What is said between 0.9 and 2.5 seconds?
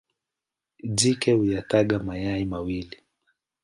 Jike huyataga mayai